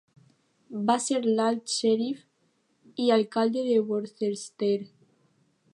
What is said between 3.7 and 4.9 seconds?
Worcester.